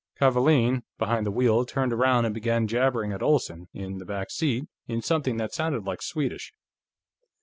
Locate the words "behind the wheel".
0.97-1.63